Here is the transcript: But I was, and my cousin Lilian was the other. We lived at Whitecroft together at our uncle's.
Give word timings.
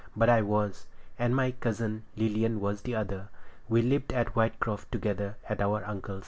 But 0.15 0.29
I 0.29 0.41
was, 0.41 0.87
and 1.19 1.35
my 1.35 1.51
cousin 1.51 2.05
Lilian 2.15 2.59
was 2.59 2.81
the 2.81 2.95
other. 2.95 3.27
We 3.69 3.83
lived 3.83 4.11
at 4.13 4.29
Whitecroft 4.33 4.89
together 4.91 5.37
at 5.47 5.61
our 5.61 5.85
uncle's. 5.85 6.19